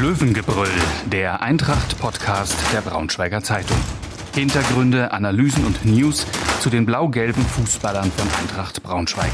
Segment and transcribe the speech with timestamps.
[0.00, 0.68] Löwengebrüll,
[1.10, 3.76] der Eintracht-Podcast der Braunschweiger Zeitung.
[4.32, 6.24] Hintergründe, Analysen und News
[6.60, 9.32] zu den blau-gelben Fußballern von Eintracht Braunschweig.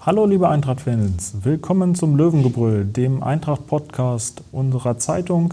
[0.00, 5.52] Hallo liebe Eintracht-Fans, willkommen zum Löwengebrüll, dem Eintracht-Podcast unserer Zeitung.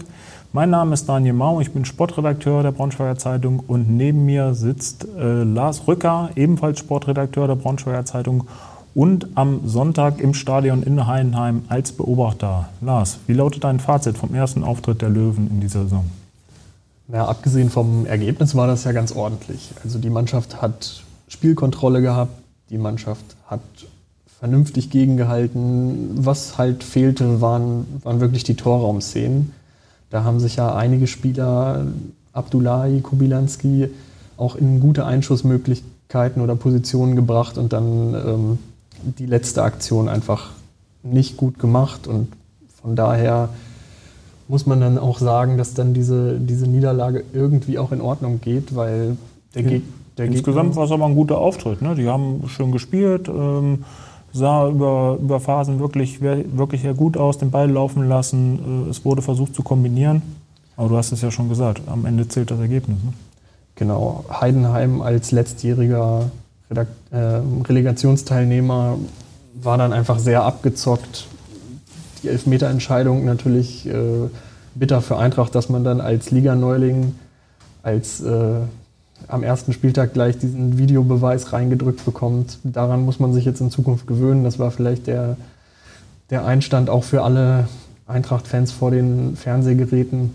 [0.54, 5.06] Mein Name ist Daniel Mau, ich bin Sportredakteur der Braunschweiger Zeitung und neben mir sitzt
[5.18, 8.48] äh, Lars Rücker, ebenfalls Sportredakteur der Braunschweiger Zeitung
[8.94, 12.68] und am Sonntag im Stadion in Heidenheim als Beobachter.
[12.80, 16.04] Lars, wie lautet dein Fazit vom ersten Auftritt der Löwen in dieser Saison?
[17.12, 19.70] Ja, abgesehen vom Ergebnis war das ja ganz ordentlich.
[19.82, 22.32] Also die Mannschaft hat Spielkontrolle gehabt,
[22.70, 23.60] die Mannschaft hat
[24.38, 26.10] vernünftig gegengehalten.
[26.24, 29.52] Was halt fehlte, waren, waren wirklich die Torraumszenen.
[30.10, 31.86] Da haben sich ja einige Spieler,
[32.32, 33.88] Abdullahi, Kubilanski,
[34.36, 38.58] auch in gute Einschussmöglichkeiten oder Positionen gebracht und dann ähm,
[39.18, 40.50] die letzte Aktion einfach
[41.02, 42.28] nicht gut gemacht und
[42.80, 43.50] von daher
[44.48, 48.74] muss man dann auch sagen, dass dann diese, diese Niederlage irgendwie auch in Ordnung geht,
[48.74, 49.16] weil
[49.54, 49.82] der, Ge
[50.18, 51.82] der Insgesamt war es aber ein guter Auftritt.
[51.82, 51.94] Ne?
[51.94, 53.84] Die haben schön gespielt, ähm,
[54.32, 58.86] sah über, über Phasen wirklich, wirklich sehr gut aus, den Ball laufen lassen.
[58.86, 60.22] Äh, es wurde versucht zu kombinieren.
[60.76, 62.98] Aber du hast es ja schon gesagt, am Ende zählt das Ergebnis.
[63.02, 63.12] Ne?
[63.76, 66.30] Genau, Heidenheim als letztjähriger
[66.82, 67.16] äh,
[67.68, 68.98] Relegationsteilnehmer
[69.54, 71.26] war dann einfach sehr abgezockt.
[72.22, 74.28] Die Elfmeterentscheidung natürlich äh,
[74.74, 77.14] bitter für Eintracht, dass man dann als Liganeuling,
[77.82, 78.60] als äh,
[79.28, 82.58] am ersten Spieltag gleich diesen Videobeweis reingedrückt bekommt.
[82.64, 84.44] Daran muss man sich jetzt in Zukunft gewöhnen.
[84.44, 85.36] Das war vielleicht der,
[86.30, 87.68] der Einstand auch für alle
[88.06, 90.32] Eintracht-Fans vor den Fernsehgeräten,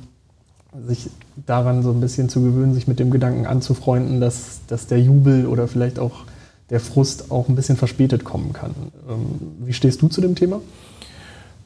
[0.85, 1.09] sich
[1.45, 5.47] daran so ein bisschen zu gewöhnen, sich mit dem Gedanken anzufreunden, dass, dass der Jubel
[5.47, 6.25] oder vielleicht auch
[6.69, 8.75] der Frust auch ein bisschen verspätet kommen kann.
[9.09, 9.25] Ähm,
[9.65, 10.61] wie stehst du zu dem Thema?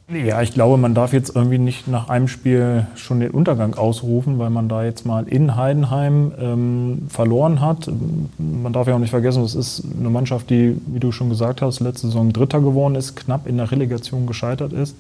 [0.10, 4.38] Ja, ich glaube, man darf jetzt irgendwie nicht nach einem Spiel schon den Untergang ausrufen,
[4.38, 7.90] weil man da jetzt mal in Heidenheim ähm, verloren hat.
[8.38, 11.62] Man darf ja auch nicht vergessen, es ist eine Mannschaft, die, wie du schon gesagt
[11.62, 14.96] hast, letzte Saison Dritter geworden ist, knapp in der Relegation gescheitert ist.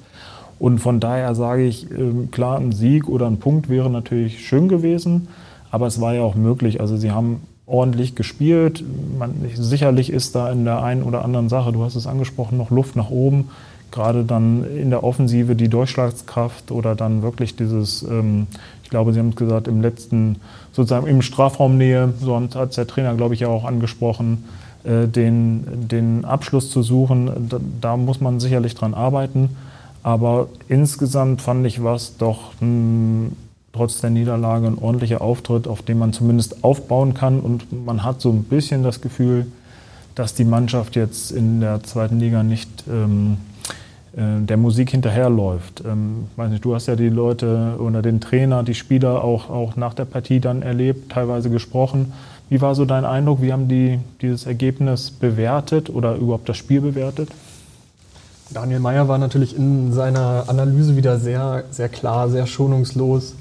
[0.60, 4.68] Und von daher sage ich, ähm, klar, ein Sieg oder ein Punkt wäre natürlich schön
[4.68, 5.28] gewesen,
[5.72, 6.80] aber es war ja auch möglich.
[6.80, 8.84] Also sie haben ordentlich gespielt.
[9.18, 12.72] Man, sicherlich ist da in der einen oder anderen Sache, du hast es angesprochen, noch
[12.72, 13.50] Luft nach oben.
[13.92, 18.48] Gerade dann in der Offensive die Durchschlagskraft oder dann wirklich dieses, ähm,
[18.84, 20.38] ich glaube, Sie haben es gesagt, im letzten,
[20.72, 24.46] sozusagen im Strafraumnähe, so hat der Trainer, glaube ich, ja auch angesprochen,
[24.84, 27.50] äh, den, den Abschluss zu suchen.
[27.50, 29.50] Da, da muss man sicherlich dran arbeiten.
[30.04, 33.32] Aber insgesamt fand ich was doch mh,
[33.72, 37.40] trotz der Niederlage ein ordentlicher Auftritt, auf dem man zumindest aufbauen kann.
[37.40, 39.48] Und man hat so ein bisschen das Gefühl,
[40.16, 43.38] dass die Mannschaft jetzt in der zweiten Liga nicht ähm,
[44.16, 45.84] äh, der Musik hinterherläuft.
[45.86, 49.76] Ähm, weiß nicht, du hast ja die Leute oder den Trainer, die Spieler auch, auch
[49.76, 52.14] nach der Partie dann erlebt, teilweise gesprochen.
[52.50, 53.42] Wie war so dein Eindruck?
[53.42, 57.30] Wie haben die dieses Ergebnis bewertet oder überhaupt das Spiel bewertet?
[58.54, 63.36] Daniel Meyer war natürlich in seiner Analyse wieder sehr, sehr klar, sehr schonungslos.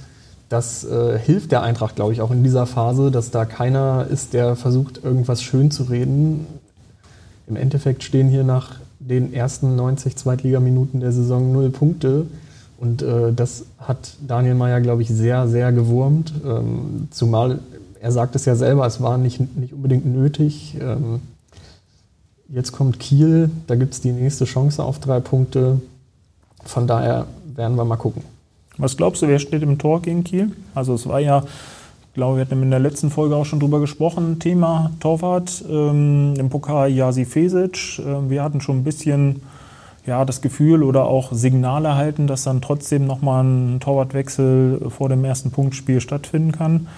[0.48, 4.32] Das äh, hilft der Eintracht, glaube ich, auch in dieser Phase, dass da keiner ist,
[4.32, 6.46] der versucht, irgendwas schön zu reden.
[7.46, 12.26] Im Endeffekt stehen hier nach den ersten 90 Zweitligaminuten der Saison null Punkte.
[12.78, 16.32] Und äh, das hat Daniel Meyer, glaube ich, sehr, sehr gewurmt.
[16.44, 17.60] Ähm, zumal
[18.02, 20.76] er sagt es ja selber, es war nicht, nicht unbedingt nötig.
[20.80, 21.20] Ähm,
[22.52, 25.80] jetzt kommt Kiel, da gibt es die nächste Chance auf drei Punkte.
[26.64, 27.26] Von daher
[27.56, 28.22] werden wir mal gucken.
[28.78, 30.52] Was glaubst du, wer steht im Tor gegen Kiel?
[30.74, 33.80] Also es war ja, ich glaube, wir hatten in der letzten Folge auch schon drüber
[33.80, 37.98] gesprochen, Thema Torwart, ähm, im Pokal Jasi Fesic.
[37.98, 39.42] Äh, wir hatten schon ein bisschen
[40.06, 45.24] ja, das Gefühl oder auch Signale erhalten, dass dann trotzdem nochmal ein Torwartwechsel vor dem
[45.24, 46.88] ersten Punktspiel stattfinden kann.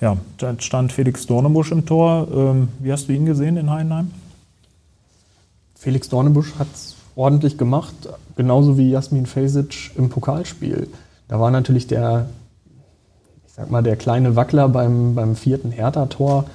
[0.00, 2.28] Ja, da stand Felix Dornebusch im Tor.
[2.32, 4.10] Ähm, wie hast du ihn gesehen in Heidenheim?
[5.76, 7.94] Felix Dornebusch hat es ordentlich gemacht,
[8.34, 10.88] genauso wie Jasmin Fesic im Pokalspiel.
[11.28, 12.28] Da war natürlich der,
[13.46, 16.46] ich sag mal, der kleine Wackler beim, beim vierten Hertha-Tor.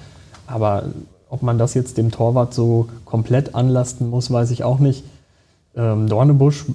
[0.47, 0.85] Aber
[1.29, 5.03] ob man das jetzt dem Torwart so komplett anlasten muss, weiß ich auch nicht.
[5.75, 6.65] Ähm, Dornebusch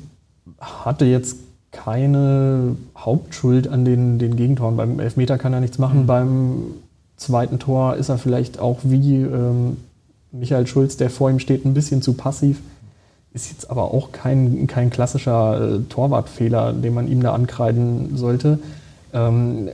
[0.60, 1.37] hatte jetzt
[1.72, 4.76] keine Hauptschuld an den, den Gegentoren.
[4.76, 6.02] Beim Elfmeter kann er nichts machen.
[6.02, 6.06] Mhm.
[6.06, 6.62] Beim
[7.16, 9.76] zweiten Tor ist er vielleicht auch wie ähm,
[10.32, 12.61] Michael Schulz, der vor ihm steht, ein bisschen zu passiv.
[13.32, 18.58] Ist jetzt aber auch kein, kein klassischer äh, Torwartfehler, den man ihm da ankreiden sollte.
[19.12, 19.69] Ähm,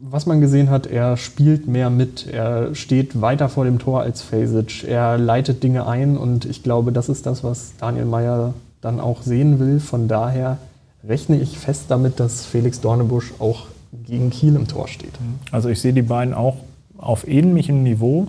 [0.00, 4.22] was man gesehen hat, er spielt mehr mit, er steht weiter vor dem Tor als
[4.22, 9.00] Fasic, er leitet Dinge ein und ich glaube, das ist das, was Daniel Meyer dann
[9.00, 9.80] auch sehen will.
[9.80, 10.58] Von daher
[11.06, 13.66] rechne ich fest damit, dass Felix Dornebusch auch
[14.06, 15.12] gegen Kiel im Tor steht.
[15.50, 16.56] Also ich sehe die beiden auch
[16.98, 18.28] auf ähnlichem Niveau.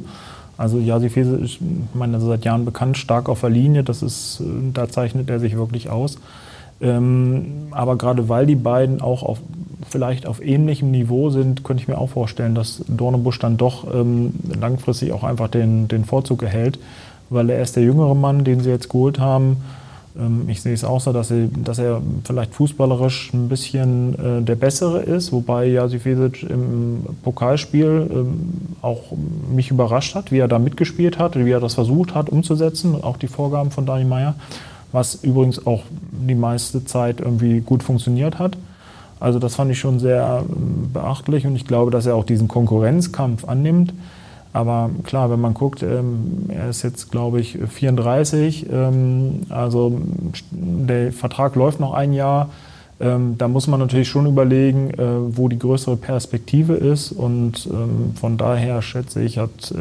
[0.58, 1.60] Also Jasi Fese ist, ich
[1.94, 3.84] meine, seit Jahren bekannt, stark auf der Linie.
[3.84, 4.42] Das ist,
[4.74, 6.18] da zeichnet er sich wirklich aus.
[6.82, 9.40] Ähm, aber gerade weil die beiden auch auf,
[9.90, 14.34] vielleicht auf ähnlichem Niveau sind, könnte ich mir auch vorstellen, dass Dornebusch dann doch ähm,
[14.60, 16.80] langfristig auch einfach den, den Vorzug erhält,
[17.30, 19.58] weil er ist der jüngere Mann, den sie jetzt geholt haben.
[20.20, 24.42] Ähm, ich sehe es auch so, dass, sie, dass er vielleicht fußballerisch ein bisschen äh,
[24.42, 29.14] der Bessere ist, wobei Jasi Fesic im Pokalspiel ähm, auch
[29.54, 33.18] mich überrascht hat, wie er da mitgespielt hat, wie er das versucht hat umzusetzen, auch
[33.18, 34.36] die Vorgaben von Dani Meyer,
[34.92, 38.58] was übrigens auch die meiste Zeit irgendwie gut funktioniert hat.
[39.20, 42.48] Also das fand ich schon sehr ähm, beachtlich und ich glaube, dass er auch diesen
[42.48, 43.94] Konkurrenzkampf annimmt.
[44.54, 50.02] Aber klar, wenn man guckt, ähm, er ist jetzt, glaube ich, 34, ähm, also
[50.52, 52.50] der Vertrag läuft noch ein Jahr.
[53.00, 57.12] Ähm, da muss man natürlich schon überlegen, äh, wo die größere Perspektive ist.
[57.12, 57.70] Und
[58.16, 59.74] von daher schätze ich, hat,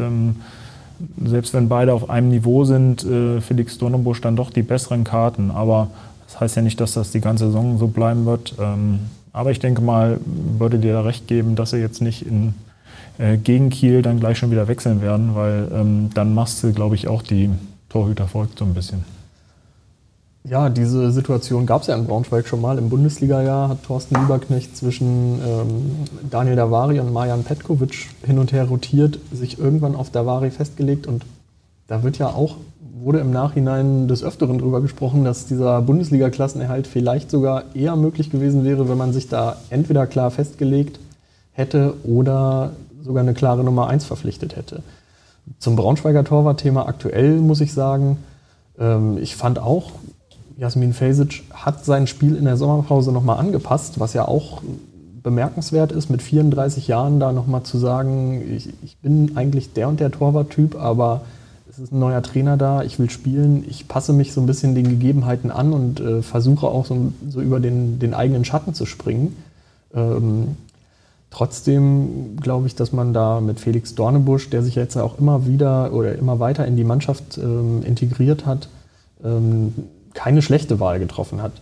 [1.25, 5.51] selbst wenn beide auf einem Niveau sind, äh, Felix Dornenbusch dann doch die besseren Karten.
[5.51, 5.89] Aber
[6.27, 8.55] das heißt ja nicht, dass das die ganze Saison so bleiben wird.
[9.33, 10.19] Aber ich denke mal,
[10.59, 12.55] würde dir da recht geben, dass er jetzt nicht in,
[13.19, 16.95] äh, gegen Kiel dann gleich schon wieder wechseln werden, weil ähm, dann machst du, glaube
[16.95, 17.51] ich, auch die
[17.89, 19.05] Torhüter folgt so ein bisschen.
[20.49, 22.79] Ja, diese Situation gab es ja in Braunschweig schon mal.
[22.79, 28.67] Im Bundesliga-Jahr hat Thorsten Lieberknecht zwischen ähm, Daniel Davari und Marjan Petkovic hin und her
[28.67, 31.25] rotiert, sich irgendwann auf Davari festgelegt und
[31.89, 32.57] da wird ja auch
[32.99, 38.65] wurde im Nachhinein des Öfteren darüber gesprochen, dass dieser Bundesliga-Klassenerhalt vielleicht sogar eher möglich gewesen
[38.65, 40.99] wäre, wenn man sich da entweder klar festgelegt
[41.53, 42.73] hätte oder
[43.07, 44.83] sogar eine klare Nummer 1 verpflichtet hätte.
[45.59, 48.19] Zum Braunschweiger Torwartthema aktuell muss ich sagen,
[48.79, 49.93] ähm, ich fand auch,
[50.59, 54.63] Jasmin Fesic hat sein Spiel in der Sommerpause nochmal angepasst, was ja auch
[55.23, 60.01] bemerkenswert ist, mit 34 Jahren da nochmal zu sagen, ich, ich bin eigentlich der und
[60.01, 61.23] der Torwarttyp, aber
[61.69, 64.75] es ist ein neuer Trainer da, ich will spielen, ich passe mich so ein bisschen
[64.75, 68.87] den Gegebenheiten an und äh, versuche auch so, so, über den, den eigenen Schatten zu
[68.87, 69.37] springen.
[69.93, 70.57] Ähm,
[71.31, 75.93] trotzdem glaube ich, dass man da mit Felix Dornebusch, der sich jetzt auch immer wieder
[75.93, 78.69] oder immer weiter in die Mannschaft ähm, integriert hat,
[79.25, 79.75] ähm,
[80.15, 81.53] keine schlechte Wahl getroffen hat.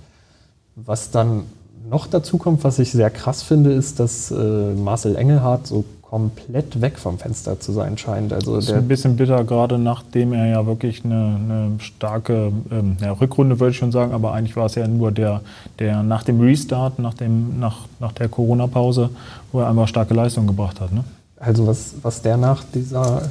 [0.76, 1.44] Was dann
[1.88, 5.84] noch dazu kommt, was ich sehr krass finde, ist, dass äh, Marcel Engelhardt so
[6.14, 8.32] komplett weg vom Fenster zu sein scheint.
[8.32, 12.96] Also das ist ein bisschen bitter, gerade nachdem er ja wirklich eine, eine starke ähm,
[13.00, 15.40] ja, Rückrunde, würde ich schon sagen, aber eigentlich war es ja nur der,
[15.80, 19.10] der nach dem Restart, nach, dem, nach, nach der Corona-Pause,
[19.50, 20.92] wo er einfach starke Leistung gebracht hat.
[20.92, 21.02] Ne?
[21.36, 23.22] Also was, was der nach dieser,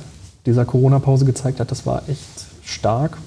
[0.46, 3.18] dieser Corona-Pause gezeigt hat, das war echt stark.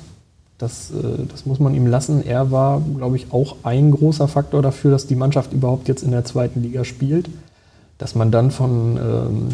[0.58, 2.22] Das, äh, das muss man ihm lassen.
[2.22, 6.10] Er war, glaube ich, auch ein großer Faktor dafür, dass die Mannschaft überhaupt jetzt in
[6.10, 7.30] der zweiten Liga spielt
[7.98, 9.48] dass man dann von, ähm,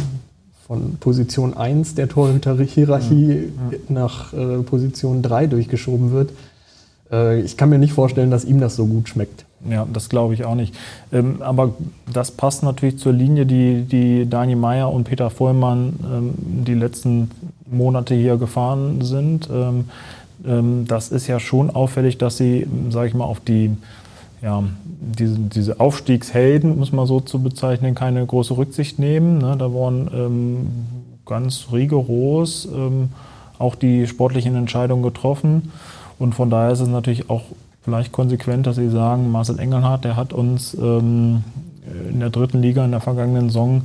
[0.67, 3.37] von Position 1 der Torhüter-Hierarchie ja,
[3.71, 3.79] ja.
[3.89, 6.31] nach äh, Position 3 durchgeschoben wird.
[7.11, 9.44] Äh, ich kann mir nicht vorstellen, dass ihm das so gut schmeckt.
[9.69, 10.75] Ja, das glaube ich auch nicht.
[11.12, 11.75] Ähm, aber
[12.12, 16.35] das passt natürlich zur Linie, die, die Dani Meyer und Peter Vollmann ähm,
[16.65, 17.31] die letzten
[17.71, 19.49] Monate hier gefahren sind.
[19.53, 19.85] Ähm,
[20.45, 23.71] ähm das ist ja schon auffällig, dass sie, sage ich mal, auf die
[24.42, 24.64] ja,
[25.00, 29.38] diese, diese Aufstiegshelden, muss man so zu bezeichnen, keine große Rücksicht nehmen.
[29.38, 29.56] Ne?
[29.56, 30.66] Da wurden ähm,
[31.25, 33.11] ganz rigoros ähm,
[33.58, 35.70] auch die sportlichen Entscheidungen getroffen.
[36.18, 37.42] Und von daher ist es natürlich auch
[37.82, 41.44] vielleicht konsequent, dass Sie sagen, Marcel Engelhardt, der hat uns ähm,
[42.11, 43.82] in der dritten Liga in der vergangenen Saison,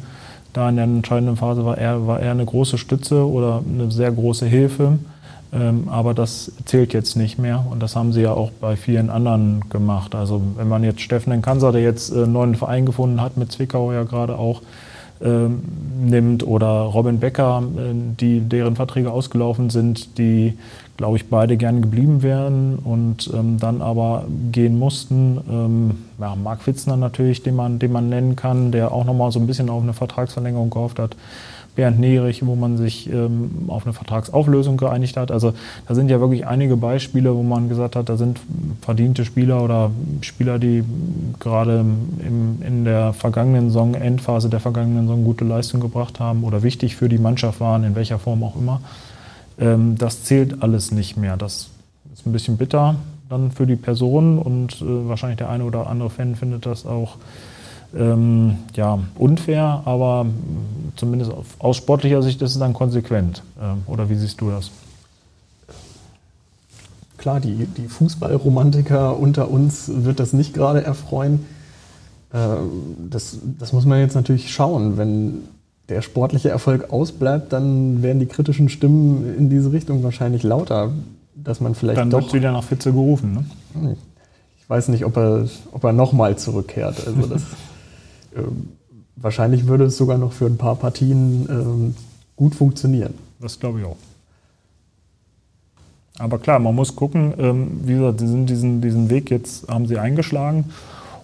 [0.53, 4.11] da in der entscheidenden Phase war er, war er eine große Stütze oder eine sehr
[4.11, 4.97] große Hilfe.
[5.53, 9.09] Ähm, aber das zählt jetzt nicht mehr und das haben sie ja auch bei vielen
[9.09, 10.13] anderen gemacht.
[10.13, 13.51] Also wenn man jetzt Steffen Kanser, der jetzt einen äh, neuen Verein gefunden hat, mit
[13.51, 14.61] Zwickau ja gerade auch,
[15.19, 15.63] ähm,
[15.99, 20.53] nimmt oder Robin Becker, äh, die, deren Verträge ausgelaufen sind, die,
[20.97, 25.39] glaube ich, beide gern geblieben wären und ähm, dann aber gehen mussten.
[25.49, 29.39] Ähm, ja, Marc Fitzner natürlich, den man, den man nennen kann, der auch nochmal so
[29.39, 31.15] ein bisschen auf eine Vertragsverlängerung gehofft hat.
[31.75, 35.31] Bernd Nerich, wo man sich ähm, auf eine Vertragsauflösung geeinigt hat.
[35.31, 35.53] Also
[35.87, 38.39] da sind ja wirklich einige Beispiele, wo man gesagt hat, da sind
[38.81, 40.83] verdiente Spieler oder Spieler, die
[41.39, 41.81] gerade
[42.25, 46.95] im, in der vergangenen Saison, Endphase der vergangenen Saison gute Leistung gebracht haben oder wichtig
[46.95, 48.81] für die Mannschaft waren, in welcher Form auch immer.
[49.59, 51.37] Ähm, das zählt alles nicht mehr.
[51.37, 51.69] Das
[52.11, 52.95] ist ein bisschen bitter
[53.29, 57.17] dann für die Person und äh, wahrscheinlich der eine oder andere Fan findet das auch
[57.95, 60.25] ähm, ja, unfair, aber
[60.95, 63.43] zumindest aus sportlicher Sicht ist es dann konsequent.
[63.61, 64.71] Ähm, oder wie siehst du das?
[67.27, 71.45] klar, die, die Fußballromantiker unter uns wird das nicht gerade erfreuen.
[72.31, 72.37] Äh,
[73.09, 74.95] das, das muss man jetzt natürlich schauen.
[74.95, 75.39] Wenn
[75.89, 80.93] der sportliche Erfolg ausbleibt, dann werden die kritischen Stimmen in diese Richtung wahrscheinlich lauter,
[81.43, 82.19] dass man vielleicht dann doch...
[82.19, 83.95] Dann wird wieder nach Fitze gerufen, ne?
[84.59, 87.07] Ich weiß nicht, ob er, ob er nochmal zurückkehrt.
[87.07, 87.41] Also das,
[88.35, 88.41] äh,
[89.15, 91.93] wahrscheinlich würde es sogar noch für ein paar Partien äh,
[92.35, 93.13] gut funktionieren.
[93.39, 93.97] Das glaube ich auch.
[96.19, 99.87] Aber klar, man muss gucken, ähm, wie gesagt, sie sind diesen, diesen Weg jetzt, haben
[99.87, 100.65] sie eingeschlagen.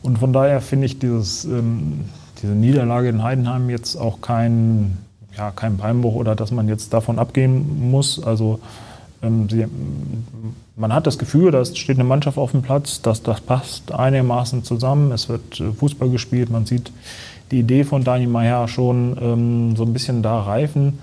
[0.03, 2.01] Und von daher finde ich dieses, ähm,
[2.41, 4.97] diese Niederlage in Heidenheim jetzt auch kein,
[5.35, 8.21] ja, kein Beinbruch oder dass man jetzt davon abgehen muss.
[8.23, 8.61] Also ähm,
[9.49, 9.65] sie,
[10.75, 14.63] man hat das Gefühl, da steht eine Mannschaft auf dem Platz, dass das passt einigermaßen
[14.63, 15.11] zusammen.
[15.11, 16.91] Es wird äh, Fußball gespielt, man sieht
[17.51, 20.99] die Idee von Dani Meyer schon ähm, so ein bisschen da reifen.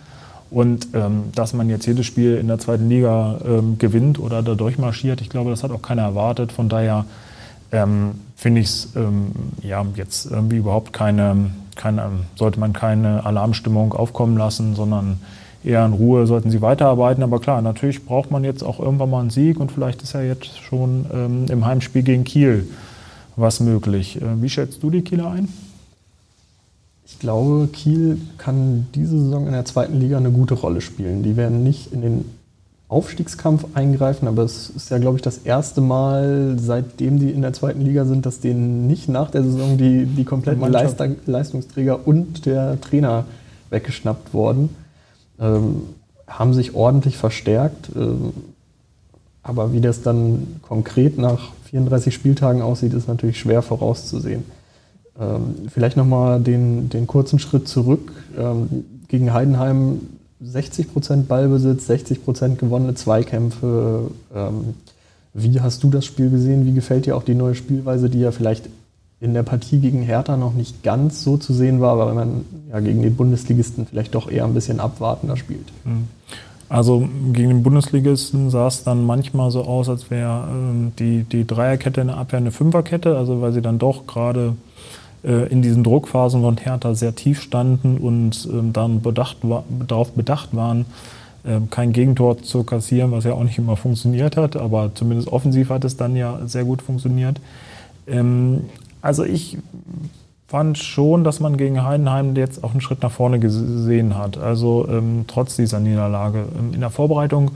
[0.50, 4.54] Und ähm, dass man jetzt jedes Spiel in der zweiten Liga ähm, gewinnt oder da
[4.56, 6.50] durchmarschiert, ich glaube, das hat auch keiner erwartet.
[6.50, 7.04] Von daher
[7.70, 9.30] ähm, finde ich es ähm,
[9.62, 15.20] ja, jetzt irgendwie überhaupt keine, keine, sollte man keine Alarmstimmung aufkommen lassen, sondern
[15.64, 17.22] eher in Ruhe sollten sie weiterarbeiten.
[17.22, 20.22] Aber klar, natürlich braucht man jetzt auch irgendwann mal einen Sieg und vielleicht ist ja
[20.22, 22.68] jetzt schon ähm, im Heimspiel gegen Kiel
[23.36, 24.20] was möglich.
[24.20, 25.48] Äh, wie schätzt du die Kieler ein?
[27.06, 31.22] Ich glaube, Kiel kann diese Saison in der zweiten Liga eine gute Rolle spielen.
[31.22, 32.24] Die werden nicht in den
[32.88, 37.52] Aufstiegskampf eingreifen, aber es ist ja, glaube ich, das erste Mal, seitdem die in der
[37.52, 40.62] zweiten Liga sind, dass denen nicht nach der Saison die, die kompletten
[41.26, 43.26] Leistungsträger und der Trainer
[43.70, 44.70] weggeschnappt wurden.
[45.40, 45.82] Ähm,
[46.26, 47.90] haben sich ordentlich verstärkt.
[47.96, 48.32] Ähm,
[49.42, 54.44] aber wie das dann konkret nach 34 Spieltagen aussieht, ist natürlich schwer vorauszusehen.
[55.18, 58.12] Ähm, vielleicht nochmal den, den kurzen Schritt zurück.
[58.38, 60.00] Ähm, gegen Heidenheim
[60.40, 64.10] 60 Prozent Ballbesitz, 60 Prozent gewonnene Zweikämpfe.
[64.34, 64.74] Ähm,
[65.34, 66.66] wie hast du das Spiel gesehen?
[66.66, 68.68] Wie gefällt dir auch die neue Spielweise, die ja vielleicht
[69.20, 72.80] in der Partie gegen Hertha noch nicht ganz so zu sehen war, weil man ja
[72.80, 75.66] gegen den Bundesligisten vielleicht doch eher ein bisschen abwartender spielt?
[75.84, 76.08] Mhm.
[76.70, 81.46] Also gegen den Bundesligisten sah es dann manchmal so aus, als wäre ähm, die, die
[81.46, 84.54] Dreierkette in der Abwehr eine Fünferkette, also weil sie dann doch gerade
[85.24, 89.38] äh, in diesen Druckphasen von Hertha sehr tief standen und ähm, dann bedacht
[89.86, 90.86] darauf bedacht waren,
[91.42, 95.70] äh, kein Gegentor zu kassieren, was ja auch nicht immer funktioniert hat, aber zumindest offensiv
[95.70, 97.40] hat es dann ja sehr gut funktioniert.
[98.06, 98.62] Ähm,
[99.02, 99.58] also ich
[100.50, 104.36] fand schon, dass man gegen Heidenheim jetzt auch einen Schritt nach vorne gesehen hat.
[104.36, 106.44] Also ähm, trotz dieser Niederlage.
[106.58, 107.52] Ähm, in der Vorbereitung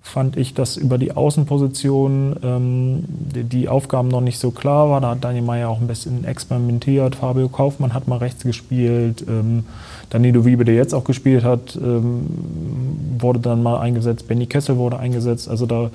[0.00, 5.02] fand ich, dass über die Außenposition ähm, die, die, Aufgaben noch nicht so klar waren.
[5.02, 7.16] Da hat Daniel Meyer auch ein bisschen experimentiert.
[7.16, 9.24] Fabio Kaufmann hat mal rechts gespielt.
[9.28, 9.64] Ähm,
[10.08, 12.28] Danilo Wiebe, der jetzt auch gespielt hat, ähm,
[13.18, 14.26] wurde dann mal eingesetzt.
[14.26, 15.50] Benny Kessel wurde eingesetzt.
[15.50, 15.90] Also da,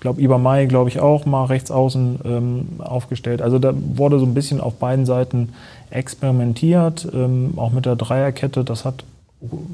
[0.00, 3.42] ich glaube, Iber Mai, glaube ich, auch mal rechts außen ähm, aufgestellt.
[3.42, 5.50] Also da wurde so ein bisschen auf beiden Seiten
[5.90, 8.64] experimentiert, ähm, auch mit der Dreierkette.
[8.64, 9.04] Das hat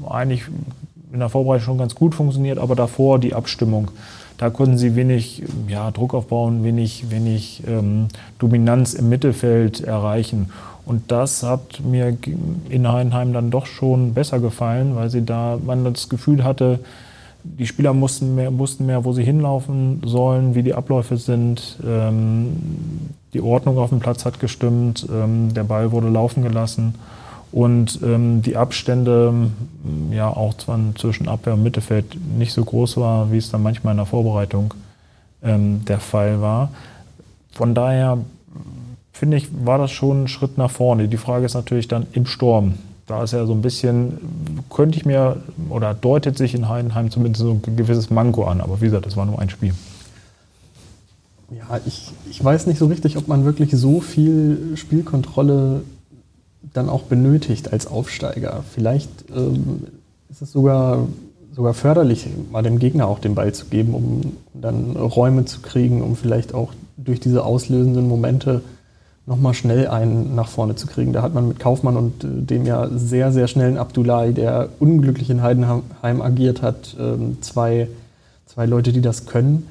[0.09, 0.43] eigentlich
[1.13, 3.89] in der Vorbereitung schon ganz gut funktioniert, aber davor die Abstimmung.
[4.37, 10.49] Da konnten sie wenig ja, Druck aufbauen, wenig, wenig ähm, Dominanz im Mittelfeld erreichen.
[10.85, 12.17] Und das hat mir
[12.67, 16.79] in Heidenheim dann doch schon besser gefallen, weil sie da, man das Gefühl hatte,
[17.43, 21.77] die Spieler mussten mehr, mussten mehr, wo sie hinlaufen sollen, wie die Abläufe sind.
[21.85, 22.57] Ähm,
[23.33, 26.95] die Ordnung auf dem Platz hat gestimmt, ähm, der Ball wurde laufen gelassen.
[27.51, 29.33] Und ähm, die Abstände,
[30.11, 30.53] ja auch
[30.95, 34.73] zwischen Abwehr und Mittelfeld nicht so groß war, wie es dann manchmal in der Vorbereitung
[35.39, 36.71] der Fall war.
[37.51, 38.17] Von daher
[39.13, 41.07] finde ich, war das schon ein Schritt nach vorne.
[41.07, 42.73] Die Frage ist natürlich dann im Sturm.
[43.07, 44.17] Da ist ja so ein bisschen,
[44.69, 45.37] könnte ich mir,
[45.69, 48.59] oder deutet sich in Heidenheim zumindest so ein gewisses Manko an.
[48.59, 49.73] Aber wie gesagt, das war nur ein Spiel.
[51.49, 55.83] Ja, ich, ich weiß nicht so richtig, ob man wirklich so viel Spielkontrolle
[56.73, 58.65] dann auch benötigt als Aufsteiger.
[58.73, 59.83] Vielleicht ähm,
[60.29, 61.07] ist es sogar,
[61.55, 66.01] sogar förderlich, mal dem Gegner auch den Ball zu geben, um dann Räume zu kriegen,
[66.01, 68.61] um vielleicht auch durch diese auslösenden Momente
[69.27, 71.13] nochmal schnell einen nach vorne zu kriegen.
[71.13, 75.29] Da hat man mit Kaufmann und äh, dem ja sehr, sehr schnellen Abdullahi, der unglücklich
[75.29, 77.89] in Heidenheim agiert hat, ähm, zwei,
[78.47, 79.67] zwei Leute, die das können.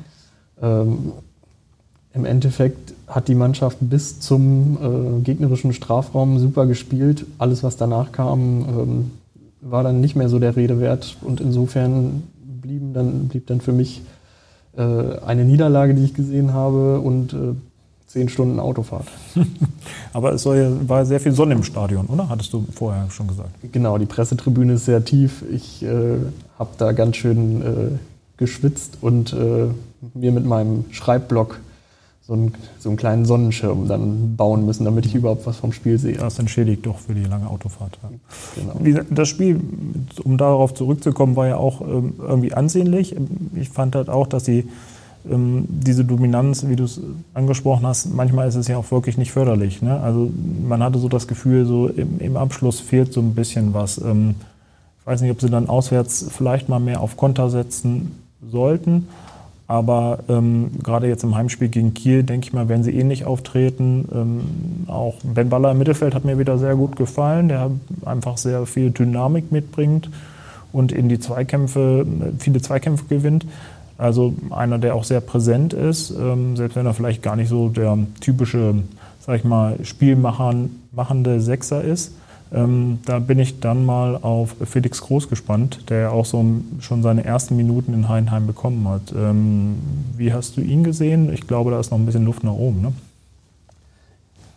[0.62, 1.12] Ähm,
[2.12, 7.24] Im Endeffekt hat die Mannschaft bis zum äh, gegnerischen Strafraum super gespielt.
[7.38, 9.10] Alles, was danach kam, ähm,
[9.62, 11.16] war dann nicht mehr so der Rede wert.
[11.22, 12.24] Und insofern
[12.60, 14.02] blieben dann, blieb dann für mich
[14.76, 17.34] äh, eine Niederlage, die ich gesehen habe und
[18.16, 19.08] zehn Stunden Autofahrt.
[20.14, 22.30] Aber es ja, war sehr viel Sonne im Stadion, oder?
[22.30, 23.50] Hattest du vorher schon gesagt?
[23.72, 25.44] Genau, die Pressetribüne ist sehr tief.
[25.52, 26.16] Ich äh,
[26.58, 27.98] habe da ganz schön äh,
[28.38, 29.66] geschwitzt und äh,
[30.14, 31.60] mir mit meinem Schreibblock
[32.26, 35.98] so einen, so einen kleinen Sonnenschirm dann bauen müssen, damit ich überhaupt was vom Spiel
[35.98, 36.14] sehe.
[36.14, 37.98] Das entschädigt doch für die lange Autofahrt.
[38.54, 39.02] Genau.
[39.10, 39.60] Das Spiel,
[40.24, 43.14] um darauf zurückzukommen, war ja auch ähm, irgendwie ansehnlich.
[43.54, 44.66] Ich fand halt auch, dass sie
[45.28, 47.00] diese Dominanz, wie du es
[47.34, 49.82] angesprochen hast, manchmal ist es ja auch wirklich nicht förderlich.
[49.82, 49.98] Ne?
[50.00, 50.30] Also
[50.66, 53.98] man hatte so das Gefühl, so im, im Abschluss fehlt so ein bisschen was.
[53.98, 54.36] Ähm,
[55.00, 58.12] ich weiß nicht, ob sie dann auswärts vielleicht mal mehr auf Konter setzen
[58.50, 59.08] sollten.
[59.68, 64.08] Aber ähm, gerade jetzt im Heimspiel gegen Kiel, denke ich mal, werden sie ähnlich auftreten.
[64.12, 64.40] Ähm,
[64.86, 67.70] auch Ben Baller im Mittelfeld hat mir wieder sehr gut gefallen, der
[68.04, 70.08] einfach sehr viel Dynamik mitbringt
[70.72, 72.06] und in die Zweikämpfe,
[72.38, 73.44] viele Zweikämpfe gewinnt.
[73.98, 77.68] Also einer, der auch sehr präsent ist, ähm, selbst wenn er vielleicht gar nicht so
[77.68, 78.74] der typische,
[79.20, 82.12] sag ich mal, spielmachende Sechser ist.
[82.52, 86.44] Ähm, da bin ich dann mal auf Felix Groß gespannt, der ja auch so
[86.80, 89.12] schon seine ersten Minuten in Heidenheim bekommen hat.
[89.16, 89.76] Ähm,
[90.16, 91.32] wie hast du ihn gesehen?
[91.32, 92.82] Ich glaube, da ist noch ein bisschen Luft nach oben.
[92.82, 92.92] Ne?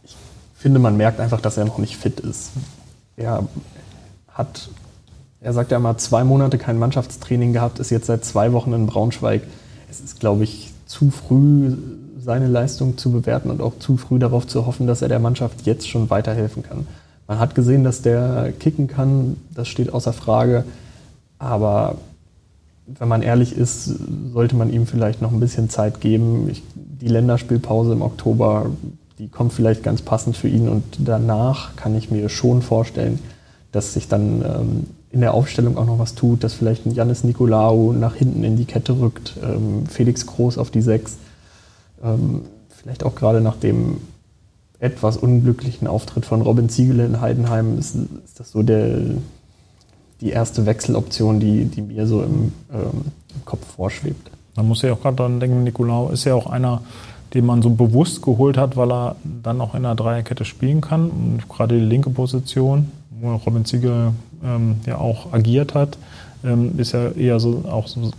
[0.03, 0.15] Ich
[0.57, 2.51] finde, man merkt einfach, dass er noch nicht fit ist.
[3.17, 3.47] Er
[4.33, 4.69] hat,
[5.41, 8.87] er sagt ja mal, zwei Monate kein Mannschaftstraining gehabt, ist jetzt seit zwei Wochen in
[8.87, 9.43] Braunschweig.
[9.89, 11.75] Es ist, glaube ich, zu früh,
[12.19, 15.65] seine Leistung zu bewerten und auch zu früh darauf zu hoffen, dass er der Mannschaft
[15.65, 16.87] jetzt schon weiterhelfen kann.
[17.27, 20.65] Man hat gesehen, dass der kicken kann, das steht außer Frage.
[21.37, 21.95] Aber
[22.87, 23.85] wenn man ehrlich ist,
[24.33, 26.49] sollte man ihm vielleicht noch ein bisschen Zeit geben.
[26.49, 28.71] Ich, die Länderspielpause im Oktober,
[29.19, 30.67] die kommt vielleicht ganz passend für ihn.
[30.67, 33.19] Und danach kann ich mir schon vorstellen,
[33.71, 37.23] dass sich dann ähm, in der Aufstellung auch noch was tut, dass vielleicht ein Janis
[37.23, 41.17] Nikolaou nach hinten in die Kette rückt, ähm, Felix Groß auf die Sechs.
[42.03, 43.97] Ähm, vielleicht auch gerade nach dem
[44.79, 48.99] etwas unglücklichen Auftritt von Robin Ziegele in Heidenheim ist, ist das so der,
[50.21, 54.29] die erste Wechseloption, die, die mir so im, ähm, im Kopf vorschwebt.
[54.55, 56.81] Man muss ja auch gerade dran denken, Nicolau ist ja auch einer,
[57.33, 61.09] den man so bewusst geholt hat, weil er dann auch in der Dreierkette spielen kann.
[61.09, 65.97] Und gerade die linke Position, wo Robin Ziegel ähm, ja auch agiert hat,
[66.43, 68.11] ähm, ist ja eher so auch so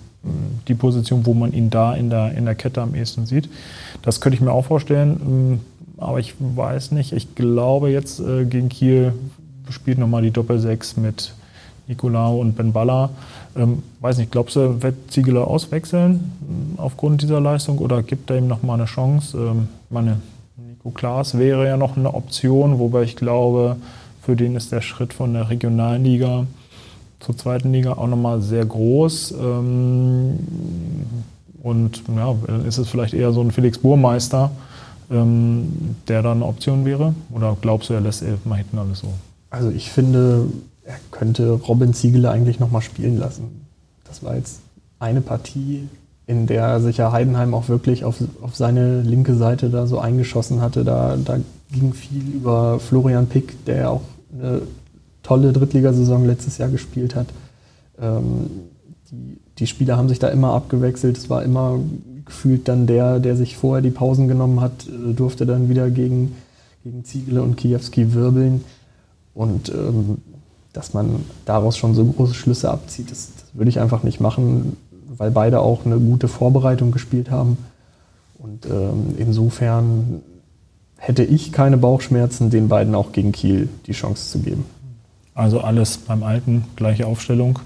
[0.69, 3.49] die Position, wo man ihn da in der, in der Kette am ehesten sieht.
[4.03, 5.21] Das könnte ich mir auch vorstellen.
[5.21, 5.61] Ähm,
[5.97, 7.13] aber ich weiß nicht.
[7.13, 9.13] Ich glaube, jetzt äh, gegen Kiel
[9.69, 11.35] spielt nochmal die Doppel-6 mit
[11.87, 13.11] Nicolau und Ben Baller.
[13.57, 16.33] Ähm, weiß nicht, glaubst du, wird Ziegeler auswechseln
[16.77, 19.37] äh, aufgrund dieser Leistung oder gibt er ihm nochmal eine Chance?
[19.37, 20.21] Ähm, meine,
[20.57, 23.77] Nico Klaas wäre ja noch eine Option, wobei ich glaube,
[24.31, 26.47] für den ist der Schritt von der regionalen Liga
[27.19, 29.33] zur zweiten Liga auch nochmal sehr groß.
[29.33, 30.39] Ähm,
[31.65, 34.53] und ja, ist es vielleicht eher so ein Felix Burmeister,
[35.11, 37.13] ähm, der dann eine Option wäre?
[37.33, 39.09] Oder glaubst du, er lässt elfmal hinten alles so?
[39.51, 40.47] Also ich finde,
[40.85, 43.67] er könnte Robin Ziegele eigentlich nochmal spielen lassen.
[44.05, 44.61] Das war jetzt
[45.01, 45.89] eine Partie,
[46.29, 50.61] in der sich ja Heidenheim auch wirklich auf, auf seine linke Seite da so eingeschossen
[50.61, 50.85] hatte.
[50.85, 51.39] Da, da
[51.73, 54.63] ging viel über Florian Pick, der auch eine
[55.23, 57.27] tolle Drittligasaison letztes Jahr gespielt hat.
[58.01, 58.51] Ähm,
[59.11, 61.19] die, die Spieler haben sich da immer abgewechselt.
[61.19, 61.79] Es war immer
[62.25, 66.37] gefühlt dann der, der sich vorher die Pausen genommen hat, äh, durfte dann wieder gegen,
[66.85, 68.65] gegen Ziegele und Kiewski wirbeln.
[69.35, 70.19] Und ähm,
[70.73, 74.77] dass man daraus schon so große Schlüsse abzieht, das, das, würde ich einfach nicht machen,
[75.17, 77.59] weil beide auch eine gute Vorbereitung gespielt haben.
[78.39, 80.23] Und ähm, insofern
[81.01, 84.65] hätte ich keine Bauchschmerzen, den beiden auch gegen Kiel die Chance zu geben.
[85.35, 87.59] Also alles beim Alten, gleiche Aufstellung.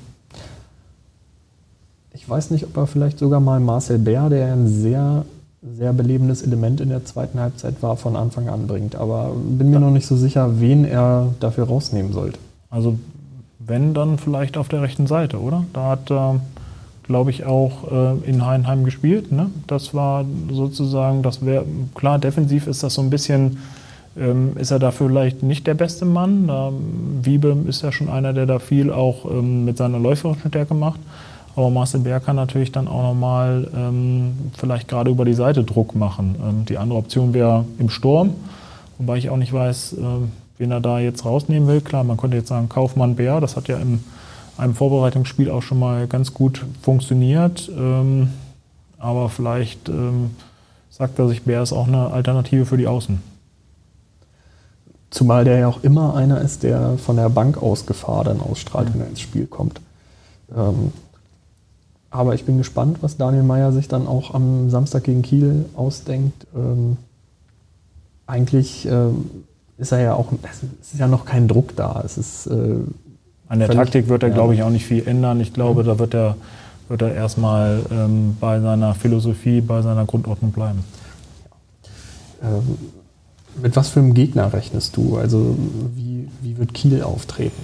[2.12, 5.25] Ich weiß nicht, ob er vielleicht sogar mal Marcel Bär, der ein sehr,
[5.61, 8.94] sehr belebendes Element in der zweiten Halbzeit war, von Anfang an bringt.
[8.94, 12.38] Aber bin mir noch nicht so sicher, wen er dafür rausnehmen sollte.
[12.70, 12.99] Also
[13.59, 15.64] wenn, dann vielleicht auf der rechten Seite, oder?
[15.73, 16.40] Da hat er,
[17.05, 19.31] glaube ich, auch äh, in Heinheim gespielt.
[19.31, 19.51] Ne?
[19.67, 21.64] Das war sozusagen, das wäre,
[21.95, 23.59] klar, defensiv ist das so ein bisschen,
[24.19, 26.51] ähm, ist er da vielleicht nicht der beste Mann.
[27.23, 31.01] Wiebe ist ja schon einer, der da viel auch ähm, mit seiner läuferischen Stärke macht.
[31.57, 35.95] Aber Marcel Bär kann natürlich dann auch nochmal ähm, vielleicht gerade über die Seite Druck
[35.95, 36.35] machen.
[36.43, 38.31] Ähm, die andere Option wäre im Sturm,
[38.99, 40.03] wobei ich auch nicht weiß, äh,
[40.59, 41.81] wen er da jetzt rausnehmen will.
[41.81, 44.01] Klar, man könnte jetzt sagen Kaufmann Bär, das hat ja in
[44.57, 47.71] einem Vorbereitungsspiel auch schon mal ganz gut funktioniert.
[47.77, 48.31] Ähm,
[48.99, 50.31] aber vielleicht ähm,
[50.90, 53.21] sagt er sich, Bär ist auch eine Alternative für die Außen.
[55.11, 58.93] Zumal der ja auch immer einer ist, der von der Bank aus Gefahr dann ausstrahlt,
[58.93, 59.81] wenn er ins Spiel kommt.
[60.57, 60.93] Ähm,
[62.11, 66.47] aber ich bin gespannt, was Daniel Meyer sich dann auch am Samstag gegen Kiel ausdenkt.
[66.55, 66.97] Ähm,
[68.27, 69.09] eigentlich äh,
[69.79, 72.03] ist er ja auch, es ist ja noch kein Druck da.
[72.05, 72.77] Es ist, äh,
[73.55, 74.35] An der Taktik wird er, ja.
[74.35, 75.40] glaube ich, auch nicht viel ändern.
[75.40, 76.37] Ich glaube, da wird er
[76.88, 80.85] wird er erstmal ähm, bei seiner Philosophie, bei seiner Grundordnung bleiben.
[82.43, 82.79] Ähm,
[83.62, 85.17] mit was für einem Gegner rechnest du?
[85.17, 85.57] Also
[85.95, 87.62] wie, wie wird Kiel auftreten?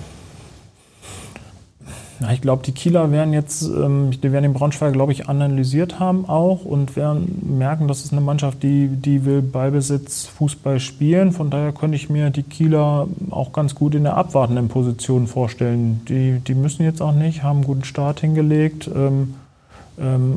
[2.20, 5.98] Ja, ich glaube, die Kieler werden jetzt, ähm, die werden den Braunschweig, glaube ich, analysiert
[5.98, 11.33] haben auch und werden merken, das ist eine Mannschaft, die, die will Ballbesitz Fußball spielen.
[11.33, 16.02] Von daher könnte ich mir die Kieler auch ganz gut in der abwartenden Position vorstellen.
[16.09, 18.90] Die, die müssen jetzt auch nicht, haben einen guten Start hingelegt.
[18.94, 19.35] Ähm,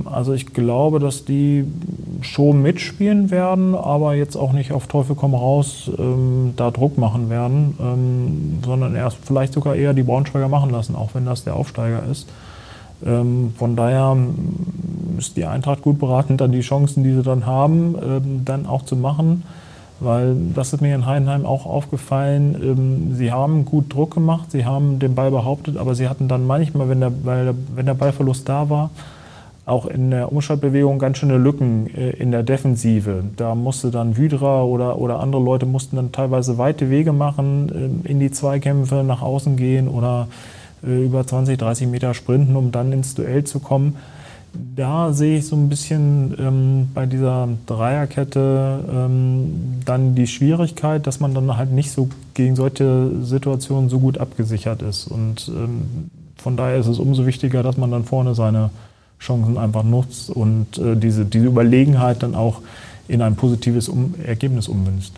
[0.06, 1.66] also ich glaube, dass die
[2.22, 7.30] schon mitspielen werden, aber jetzt auch nicht auf Teufel komm raus ähm, da Druck machen
[7.30, 11.56] werden, ähm, sondern erst vielleicht sogar eher die Braunschweiger machen lassen, auch wenn das der
[11.56, 12.28] Aufsteiger ist.
[13.06, 14.18] Ähm, von daher
[15.18, 18.84] ist die Eintracht gut beraten, dann die Chancen, die sie dann haben, ähm, dann auch
[18.84, 19.44] zu machen.
[20.00, 22.56] Weil das ist mir in Heidenheim auch aufgefallen.
[22.62, 26.46] Ähm, sie haben gut Druck gemacht, sie haben den Ball behauptet, aber sie hatten dann
[26.46, 28.90] manchmal, wenn der, wenn der Ballverlust da war,
[29.66, 33.24] auch in der Umschaltbewegung ganz schöne Lücken äh, in der Defensive.
[33.38, 38.10] Da musste dann Hydra oder, oder andere Leute mussten dann teilweise weite Wege machen, äh,
[38.10, 40.28] in die Zweikämpfe nach außen gehen oder
[40.86, 43.96] äh, über 20, 30 Meter sprinten, um dann ins Duell zu kommen.
[44.76, 51.20] Da sehe ich so ein bisschen ähm, bei dieser Dreierkette ähm, dann die Schwierigkeit, dass
[51.20, 55.08] man dann halt nicht so gegen solche Situationen so gut abgesichert ist.
[55.08, 58.70] Und ähm, von daher ist es umso wichtiger, dass man dann vorne seine
[59.20, 62.62] Chancen einfach nutzt und äh, diese, diese Überlegenheit dann auch
[63.08, 65.14] in ein positives um Ergebnis ummünzt.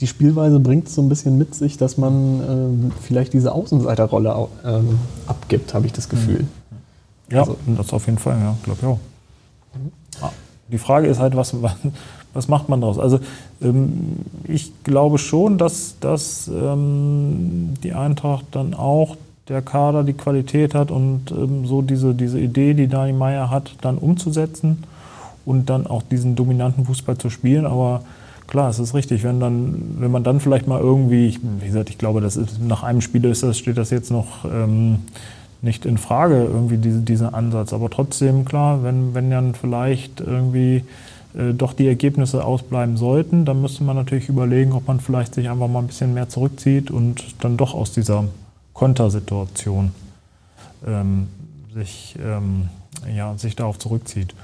[0.00, 4.48] Die Spielweise bringt es so ein bisschen mit sich, dass man äh, vielleicht diese Außenseiterrolle
[4.64, 4.80] äh,
[5.26, 6.46] abgibt, habe ich das Gefühl.
[7.30, 8.98] Ja, also, das auf jeden Fall, ja, glaube ich auch.
[9.74, 9.92] Mhm.
[10.68, 11.54] Die Frage ist halt, was,
[12.34, 12.98] was macht man daraus?
[12.98, 13.20] Also
[13.62, 19.16] ähm, ich glaube schon, dass, dass ähm, die Eintracht dann auch
[19.48, 23.74] der Kader die Qualität hat und ähm, so diese, diese Idee, die Dani Meyer hat,
[23.82, 24.84] dann umzusetzen
[25.44, 27.66] und dann auch diesen dominanten Fußball zu spielen.
[27.66, 28.02] Aber
[28.46, 31.98] klar, es ist richtig, wenn, dann, wenn man dann vielleicht mal irgendwie, wie gesagt, ich
[31.98, 35.00] glaube, das ist, nach einem Spiel ist das, steht das jetzt noch ähm,
[35.60, 37.74] nicht in Frage, irgendwie diese, dieser Ansatz.
[37.74, 40.84] Aber trotzdem, klar, wenn, wenn dann vielleicht irgendwie
[41.36, 45.50] äh, doch die Ergebnisse ausbleiben sollten, dann müsste man natürlich überlegen, ob man vielleicht sich
[45.50, 48.24] einfach mal ein bisschen mehr zurückzieht und dann doch aus dieser
[48.74, 49.92] Kontersituation
[50.86, 51.28] ähm,
[51.72, 52.68] sich, ähm,
[53.14, 54.34] ja, sich darauf zurückzieht.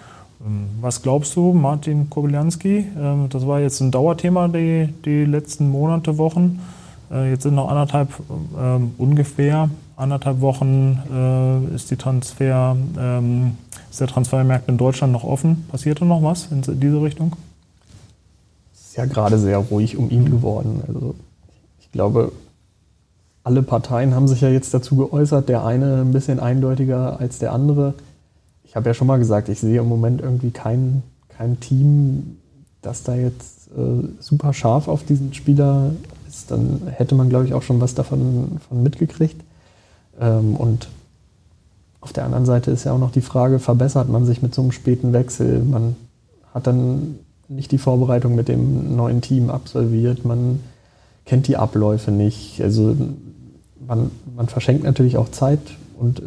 [0.45, 2.87] Ähm, was glaubst du, Martin Kobylanski?
[2.99, 6.61] Ähm, das war jetzt ein Dauerthema die, die letzten Monate, Wochen.
[7.11, 8.09] Äh, jetzt sind noch anderthalb,
[8.59, 12.75] ähm, ungefähr anderthalb Wochen äh, ist, die Transfer,
[13.91, 15.67] ist der Transfermarkt in Deutschland noch offen.
[15.71, 17.37] Passiert da noch was in diese Richtung?
[18.73, 20.83] Es ist ja gerade sehr ruhig um ihn geworden.
[20.89, 21.15] Also
[21.81, 22.33] ich glaube,
[23.43, 27.53] alle Parteien haben sich ja jetzt dazu geäußert, der eine ein bisschen eindeutiger als der
[27.53, 27.95] andere.
[28.65, 32.37] Ich habe ja schon mal gesagt, ich sehe im Moment irgendwie kein, kein Team,
[32.83, 35.93] das da jetzt äh, super scharf auf diesen Spieler
[36.29, 36.51] ist.
[36.51, 39.43] Dann hätte man, glaube ich, auch schon was davon, mitgekriegt.
[40.21, 40.89] Ähm, und
[42.01, 44.63] auf der anderen Seite ist ja auch noch die Frage, verbessert man sich mit so
[44.63, 45.63] einem späten Wechsel?
[45.63, 45.97] Man
[46.55, 47.17] hat dann
[47.49, 50.61] nicht die Vorbereitung mit dem neuen Team absolviert, man
[51.25, 52.61] kennt die Abläufe nicht.
[52.63, 52.97] Also
[53.87, 55.61] man, man verschenkt natürlich auch Zeit
[55.99, 56.25] und äh,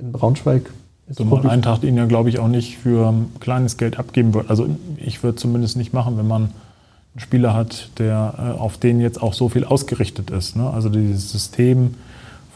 [0.00, 0.70] in Braunschweig
[1.08, 4.50] ist so man Eintracht ihn ja, glaube ich, auch nicht für kleines Geld abgeben wird.
[4.50, 9.00] Also ich würde zumindest nicht machen, wenn man einen Spieler hat, der äh, auf den
[9.00, 10.56] jetzt auch so viel ausgerichtet ist.
[10.56, 10.68] Ne?
[10.68, 11.94] Also dieses System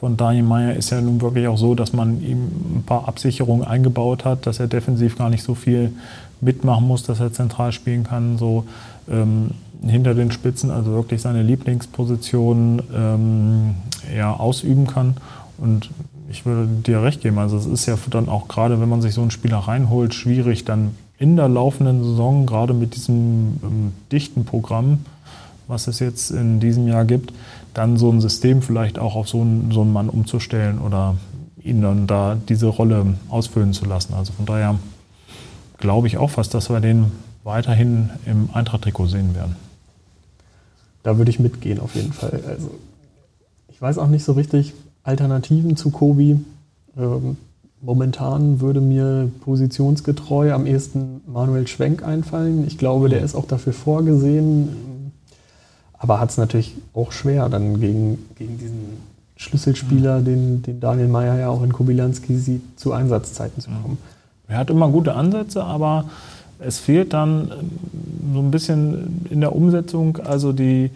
[0.01, 3.65] von Daniel Meyer ist ja nun wirklich auch so, dass man ihm ein paar Absicherungen
[3.65, 5.93] eingebaut hat, dass er defensiv gar nicht so viel
[6.41, 8.39] mitmachen muss, dass er zentral spielen kann.
[8.39, 8.65] So
[9.11, 9.51] ähm,
[9.83, 13.75] hinter den Spitzen, also wirklich seine Lieblingsposition ähm,
[14.15, 15.17] ja, ausüben kann.
[15.59, 15.91] Und
[16.31, 19.15] ich würde dir recht geben, also es ist ja dann auch gerade, wenn man sich
[19.15, 24.45] so einen Spieler reinholt, schwierig, dann in der laufenden Saison, gerade mit diesem ähm, dichten
[24.45, 25.01] Programm,
[25.67, 27.33] was es jetzt in diesem Jahr gibt,
[27.75, 31.17] dann so ein System vielleicht auch auf so einen, so einen Mann umzustellen oder
[31.63, 34.15] ihn dann da diese Rolle ausfüllen zu lassen.
[34.15, 34.77] Also von daher
[35.79, 37.13] glaube ich auch fast, dass wir den
[37.45, 39.57] weiterhin im Eintracht-Trikot sehen werden.
[41.03, 42.41] Da würde ich mitgehen auf jeden Fall.
[42.47, 42.71] Also
[43.69, 46.39] ich weiß auch nicht so richtig Alternativen zu Kobi.
[46.97, 47.37] Ähm,
[47.81, 52.67] momentan würde mir positionsgetreu am ehesten Manuel Schwenk einfallen.
[52.67, 55.13] Ich glaube, der ist auch dafür vorgesehen,
[55.95, 61.39] aber hat es natürlich auch schwer, dann gegen, gegen diesen Schlüsselspieler, den, den Daniel Meyer
[61.39, 63.99] ja auch in Kobilanski sieht, zu Einsatzzeiten zu kommen.
[64.49, 66.07] Er hat immer gute Ansätze, aber
[66.61, 67.71] es fehlt dann ähm,
[68.35, 70.91] so ein bisschen in der Umsetzung, also die,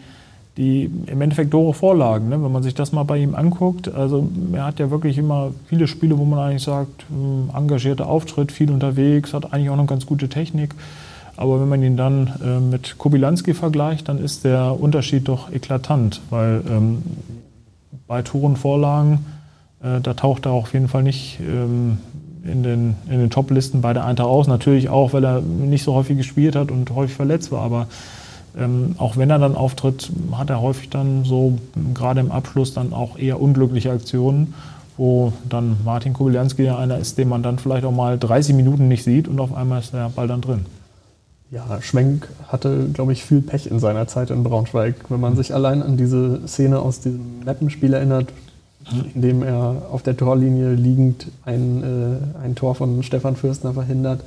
[0.56, 2.28] die im Endeffekt doofe Vorlagen.
[2.28, 2.42] Ne?
[2.42, 5.88] Wenn man sich das mal bei ihm anguckt, also er hat ja wirklich immer viele
[5.88, 10.06] Spiele, wo man eigentlich sagt, mh, engagierter Auftritt, viel unterwegs, hat eigentlich auch noch ganz
[10.06, 10.74] gute Technik.
[11.36, 16.20] Aber wenn man ihn dann äh, mit Kobilanski vergleicht, dann ist der Unterschied doch eklatant,
[16.30, 17.02] weil ähm,
[18.06, 19.26] bei Touren Vorlagen,
[19.82, 21.98] äh, da taucht er auf jeden Fall nicht ähm,
[22.44, 24.46] in den, in den Top-Listen bei der Eintracht aus.
[24.46, 27.86] Natürlich auch, weil er nicht so häufig gespielt hat und häufig verletzt war, aber
[28.56, 31.58] ähm, auch wenn er dann auftritt, hat er häufig dann so,
[31.92, 34.54] gerade im Abschluss, dann auch eher unglückliche Aktionen,
[34.96, 38.86] wo dann Martin Kubilanski ja einer ist, den man dann vielleicht auch mal 30 Minuten
[38.86, 40.66] nicht sieht und auf einmal ist der Ball dann drin.
[41.50, 44.96] Ja, Schwenk hatte, glaube ich, viel Pech in seiner Zeit in Braunschweig.
[45.08, 48.28] Wenn man sich allein an diese Szene aus diesem Mappenspiel erinnert,
[49.14, 54.22] in dem er auf der Torlinie liegend ein, äh, ein Tor von Stefan Fürstner verhindert.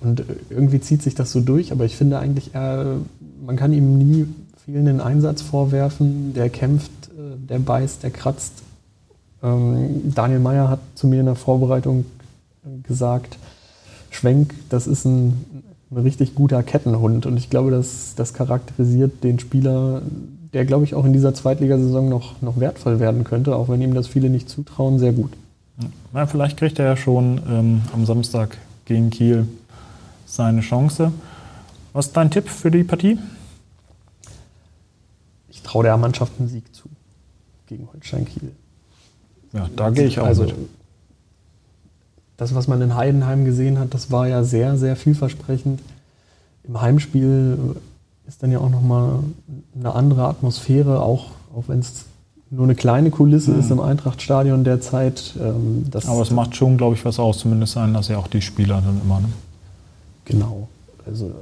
[0.00, 2.96] Und irgendwie zieht sich das so durch, aber ich finde eigentlich, er,
[3.44, 4.26] man kann ihm nie
[4.64, 6.34] fehlenden Einsatz vorwerfen.
[6.34, 8.52] Der kämpft, äh, der beißt, der kratzt.
[9.42, 12.04] Ähm, Daniel Meyer hat zu mir in der Vorbereitung
[12.82, 13.38] gesagt,
[14.10, 17.26] Schwenk, das ist ein, ein richtig guter Kettenhund.
[17.26, 20.02] Und ich glaube, das, das charakterisiert den Spieler,
[20.56, 23.92] der, glaube ich, auch in dieser Zweitligasaison noch, noch wertvoll werden könnte, auch wenn ihm
[23.92, 25.32] das viele nicht zutrauen, sehr gut.
[26.14, 29.46] Ja, vielleicht kriegt er ja schon ähm, am Samstag gegen Kiel
[30.24, 31.12] seine Chance.
[31.92, 33.18] Was ist dein Tipp für die Partie?
[35.50, 36.88] Ich traue der Mannschaft einen Sieg zu
[37.66, 38.52] gegen Holstein Kiel.
[39.52, 40.54] Ja, da gehe ich auch also, mit.
[42.38, 45.82] Das, was man in Heidenheim gesehen hat, das war ja sehr, sehr vielversprechend.
[46.64, 47.76] Im Heimspiel
[48.26, 49.20] ist dann ja auch nochmal
[49.78, 52.06] eine andere Atmosphäre, auch, auch wenn es
[52.50, 53.60] nur eine kleine Kulisse mhm.
[53.60, 55.34] ist im Eintrachtstadion derzeit.
[55.40, 58.42] Ähm, Aber es macht schon, glaube ich, was aus, zumindest sein, dass ja auch die
[58.42, 59.20] Spieler dann immer.
[59.20, 59.28] Ne?
[60.24, 60.68] Genau.
[61.06, 61.32] Also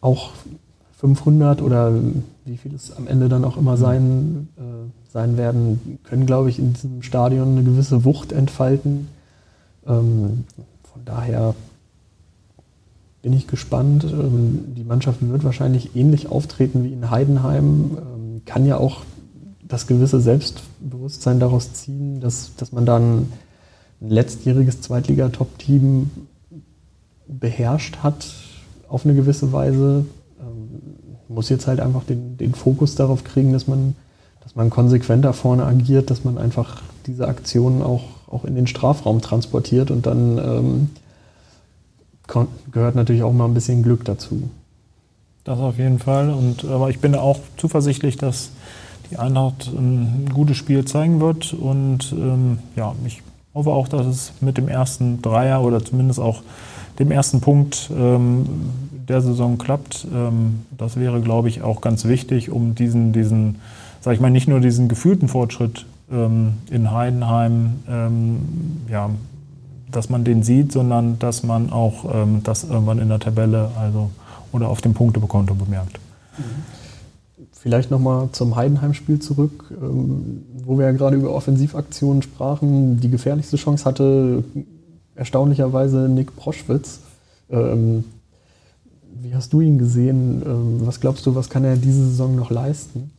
[0.00, 0.30] auch
[0.98, 1.92] 500 oder
[2.44, 6.58] wie viel es am Ende dann auch immer sein, äh, sein werden, können, glaube ich,
[6.58, 9.08] in diesem Stadion eine gewisse Wucht entfalten.
[9.86, 10.44] Ähm,
[10.92, 11.54] von daher
[13.22, 14.04] bin ich gespannt.
[14.04, 17.98] Ähm, die Mannschaft wird wahrscheinlich ähnlich auftreten wie in Heidenheim.
[17.98, 19.02] Ähm, kann ja auch
[19.62, 23.28] das gewisse Selbstbewusstsein daraus ziehen, dass, dass man dann
[24.00, 26.10] ein letztjähriges Zweitliga-Top-Team
[27.28, 28.26] beherrscht hat
[28.88, 30.06] auf eine gewisse Weise.
[30.40, 30.80] Ähm,
[31.28, 33.94] muss jetzt halt einfach den, den Fokus darauf kriegen, dass man,
[34.42, 39.20] dass man konsequenter vorne agiert, dass man einfach diese Aktionen auch, auch in den Strafraum
[39.20, 40.88] transportiert und dann
[42.72, 44.50] gehört natürlich auch mal ein bisschen Glück dazu.
[45.44, 46.30] Das auf jeden Fall.
[46.30, 48.50] Und, aber ich bin auch zuversichtlich, dass
[49.10, 51.52] die Eintracht ein gutes Spiel zeigen wird.
[51.52, 53.22] Und ähm, ja, ich
[53.54, 56.42] hoffe auch, dass es mit dem ersten Dreier oder zumindest auch
[56.98, 58.46] dem ersten Punkt ähm,
[59.08, 60.06] der Saison klappt.
[60.14, 63.56] Ähm, das wäre, glaube ich, auch ganz wichtig, um diesen, diesen
[64.00, 68.38] sage ich mal, nicht nur diesen gefühlten Fortschritt ähm, in Heidenheim ähm,
[68.88, 69.10] ja,
[69.90, 74.10] dass man den sieht, sondern dass man auch ähm, das irgendwann in der Tabelle also,
[74.52, 75.98] oder auf dem Punktekonto bemerkt.
[77.52, 83.00] Vielleicht nochmal zum Heidenheim-Spiel zurück, ähm, wo wir ja gerade über Offensivaktionen sprachen.
[83.00, 84.44] Die gefährlichste Chance hatte
[85.14, 87.00] erstaunlicherweise Nick Proschwitz.
[87.50, 88.04] Ähm,
[89.22, 90.42] wie hast du ihn gesehen?
[90.44, 93.10] Ähm, was glaubst du, was kann er diese Saison noch leisten?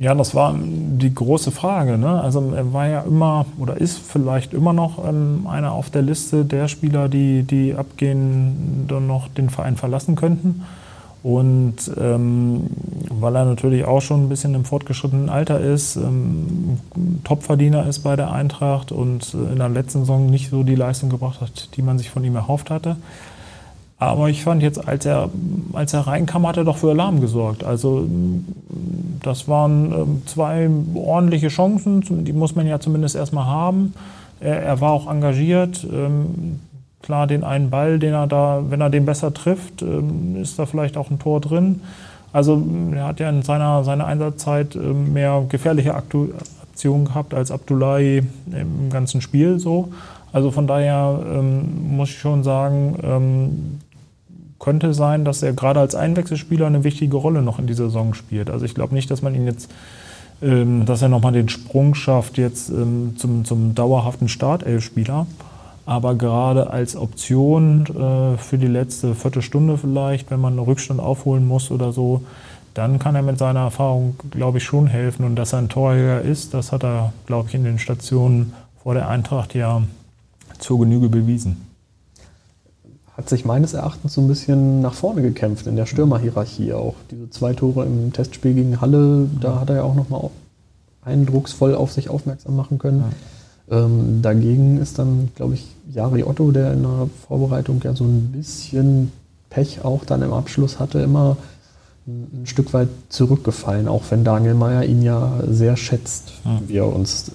[0.00, 1.98] Ja, das war die große Frage.
[1.98, 2.20] Ne?
[2.20, 6.44] Also er war ja immer oder ist vielleicht immer noch ähm, einer auf der Liste
[6.44, 10.64] der Spieler, die, die abgehen, dann noch den Verein verlassen könnten.
[11.24, 12.70] Und ähm,
[13.10, 16.78] weil er natürlich auch schon ein bisschen im fortgeschrittenen Alter ist, ähm,
[17.24, 21.40] Topverdiener ist bei der Eintracht und in der letzten Saison nicht so die Leistung gebracht
[21.40, 22.96] hat, die man sich von ihm erhofft hatte,
[23.98, 25.28] aber ich fand jetzt, als er,
[25.72, 27.64] als er reinkam, hat er doch für Alarm gesorgt.
[27.64, 28.06] Also
[29.22, 33.94] das waren ähm, zwei ordentliche Chancen, die muss man ja zumindest erstmal haben.
[34.38, 35.84] Er, er war auch engagiert.
[35.92, 36.60] Ähm,
[37.02, 40.66] klar, den einen Ball, den er da, wenn er den besser trifft, ähm, ist da
[40.66, 41.80] vielleicht auch ein Tor drin.
[42.32, 42.62] Also
[42.94, 49.22] er hat ja in seiner, seiner Einsatzzeit mehr gefährliche Aktionen gehabt als Abdullahi im ganzen
[49.22, 49.88] Spiel so.
[50.30, 53.80] Also von daher ähm, muss ich schon sagen, ähm,
[54.58, 58.50] könnte sein, dass er gerade als Einwechselspieler eine wichtige Rolle noch in dieser Saison spielt.
[58.50, 59.70] Also ich glaube nicht, dass man ihn jetzt,
[60.42, 65.26] ähm, dass er nochmal den Sprung schafft jetzt ähm, zum, zum dauerhaften Startelfspieler.
[65.86, 71.46] Aber gerade als Option äh, für die letzte Viertelstunde vielleicht, wenn man einen Rückstand aufholen
[71.46, 72.22] muss oder so,
[72.74, 75.24] dann kann er mit seiner Erfahrung, glaube ich, schon helfen.
[75.24, 78.94] Und dass er ein Torjäger ist, das hat er, glaube ich, in den Stationen vor
[78.94, 79.82] der Eintracht ja
[80.58, 81.67] zur Genüge bewiesen
[83.18, 86.94] hat sich meines Erachtens so ein bisschen nach vorne gekämpft in der Stürmerhierarchie auch.
[87.10, 90.30] Diese zwei Tore im Testspiel gegen Halle, da hat er ja auch nochmal
[91.02, 93.02] eindrucksvoll auf sich aufmerksam machen können.
[93.68, 93.84] Ja.
[93.84, 98.30] Ähm, dagegen ist dann, glaube ich, Jari Otto, der in der Vorbereitung ja so ein
[98.30, 99.10] bisschen
[99.50, 101.36] Pech auch dann im Abschluss hatte, immer
[102.06, 106.60] ein, Stück weit zurückgefallen, auch wenn Daniel Meyer ihn ja sehr schätzt, ja.
[106.68, 107.32] wie er uns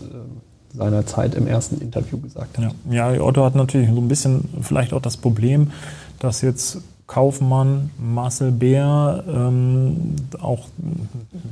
[0.73, 2.73] äh, seinerzeit im ersten Interview gesagt hat.
[2.89, 3.11] Ja.
[3.11, 5.71] ja, Otto hat natürlich so ein bisschen vielleicht auch das Problem,
[6.19, 10.67] dass jetzt Kaufmann, Marcel Bär, ähm, auch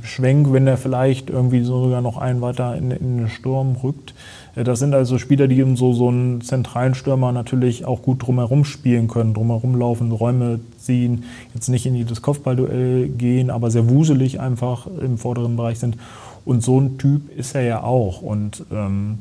[0.02, 4.14] Schwenk, wenn er vielleicht irgendwie sogar noch einen weiter in, in, den Sturm rückt.
[4.56, 8.26] Äh, das sind also Spieler, die in so, so einen zentralen Stürmer natürlich auch gut
[8.26, 13.88] drumherum spielen können, drumherum laufen, Räume ziehen, jetzt nicht in jedes Kopfballduell gehen, aber sehr
[13.90, 15.96] wuselig einfach im vorderen Bereich sind.
[16.44, 18.22] Und so ein Typ ist er ja auch.
[18.22, 19.18] Und ähm,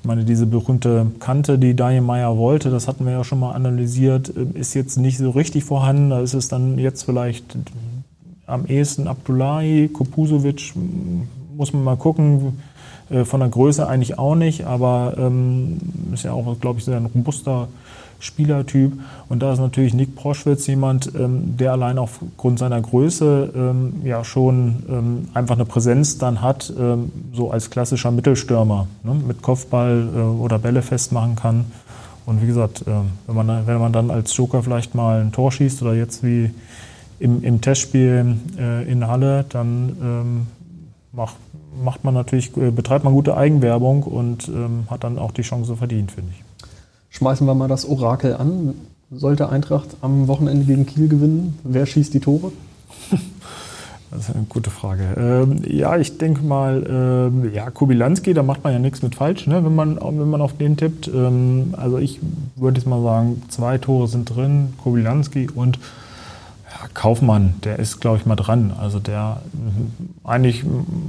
[0.00, 3.52] ich meine, diese berühmte Kante, die Daniel Meyer wollte, das hatten wir ja schon mal
[3.52, 6.10] analysiert, äh, ist jetzt nicht so richtig vorhanden.
[6.10, 7.56] Da ist es dann jetzt vielleicht
[8.46, 10.72] am ehesten Abdullahi, Kopusovic,
[11.56, 12.58] muss man mal gucken.
[13.12, 15.78] Äh, von der Größe eigentlich auch nicht, aber ähm,
[16.12, 17.68] ist ja auch, glaube ich, sehr ein robuster
[18.22, 18.92] Spielertyp.
[19.28, 24.24] Und da ist natürlich Nick Proschwitz jemand, ähm, der allein aufgrund seiner Größe ähm, ja
[24.24, 30.08] schon ähm, einfach eine Präsenz dann hat, ähm, so als klassischer Mittelstürmer, ne, mit Kopfball
[30.14, 31.64] äh, oder Bälle festmachen kann.
[32.24, 32.92] Und wie gesagt, äh,
[33.26, 36.50] wenn, man, wenn man dann als Joker vielleicht mal ein Tor schießt oder jetzt wie
[37.18, 40.46] im, im Testspiel äh, in Halle, dann ähm,
[41.12, 41.34] macht,
[41.82, 45.74] macht man natürlich, äh, betreibt man gute Eigenwerbung und ähm, hat dann auch die Chance
[45.76, 46.41] verdient, finde ich
[47.12, 48.74] schmeißen wir mal das Orakel an.
[49.10, 52.52] Sollte Eintracht am Wochenende gegen Kiel gewinnen, wer schießt die Tore?
[54.10, 55.04] Das ist eine gute Frage.
[55.16, 59.46] Ähm, ja, ich denke mal, ähm, ja, Kubilanski, da macht man ja nichts mit falsch,
[59.46, 61.08] ne, wenn, man, wenn man auf den tippt.
[61.08, 62.20] Ähm, also ich
[62.54, 68.18] würde jetzt mal sagen, zwei Tore sind drin, Kubilanski und ja, Kaufmann, der ist, glaube
[68.18, 68.74] ich, mal dran.
[68.78, 69.40] Also der
[70.24, 70.62] eigentlich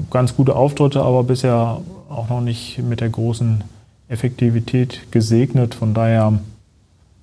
[0.10, 3.66] ganz gute Auftritte, aber bisher auch noch nicht mit der großen
[4.14, 5.76] Effektivität gesegnet.
[5.76, 6.40] Von daher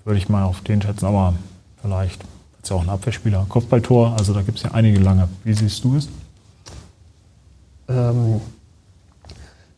[0.05, 1.35] würde ich mal auf den schätzen, aber
[1.81, 2.22] vielleicht
[2.62, 3.46] ist ja auch ein Abwehrspieler.
[3.48, 5.29] Kopfballtor, also da gibt es ja einige lange.
[5.44, 6.09] Wie siehst du es?
[7.88, 8.40] Ähm,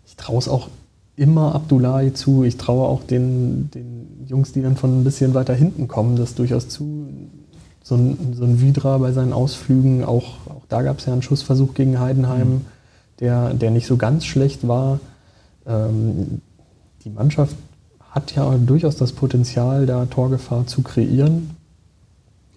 [0.06, 0.68] ich traue es auch
[1.16, 2.44] immer Abdullahi zu.
[2.44, 6.34] Ich traue auch den, den Jungs, die dann von ein bisschen weiter hinten kommen, das
[6.34, 7.06] durchaus zu.
[7.84, 11.22] So ein, so ein Vidra bei seinen Ausflügen, auch, auch da gab es ja einen
[11.22, 12.60] Schussversuch gegen Heidenheim, mhm.
[13.18, 15.00] der, der nicht so ganz schlecht war.
[15.66, 16.40] Ähm,
[17.04, 17.56] die Mannschaft
[18.10, 21.50] hat ja durchaus das Potenzial, da Torgefahr zu kreieren.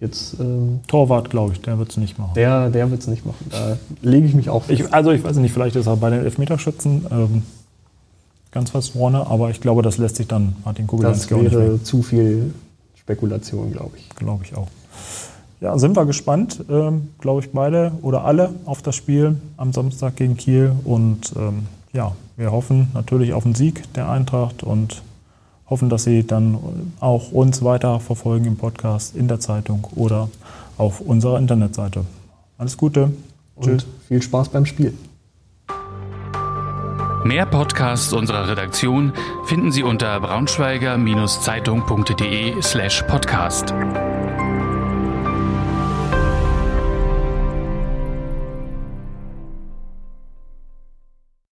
[0.01, 2.33] Jetzt, ähm, Torwart, glaube ich, der wird es nicht machen.
[2.35, 3.45] Der, der wird es nicht machen.
[3.49, 4.69] Da lege ich mich auf.
[4.69, 7.43] Ich, also ich weiß nicht, vielleicht ist er bei den Elfmeterschützen ähm,
[8.51, 12.01] ganz fast vorne, aber ich glaube, das lässt sich dann Martin Kubilanski Das wäre zu
[12.03, 12.53] viel
[12.95, 14.09] Spekulation, glaube ich.
[14.09, 14.67] Glaube ich auch.
[15.61, 20.17] Ja, sind wir gespannt, ähm, glaube ich, beide oder alle auf das Spiel am Samstag
[20.17, 25.01] gegen Kiel und ähm, ja, wir hoffen natürlich auf den Sieg der Eintracht und
[25.67, 26.59] hoffen, dass Sie dann
[26.99, 30.29] auch uns weiter verfolgen im Podcast, in der Zeitung oder
[30.77, 32.05] auf unserer Internetseite.
[32.57, 33.11] Alles Gute.
[33.55, 33.85] Und Tschüss.
[34.07, 34.93] viel Spaß beim Spiel.
[37.23, 39.13] Mehr Podcasts unserer Redaktion
[39.45, 43.73] finden Sie unter braunschweiger-zeitung.de slash podcast.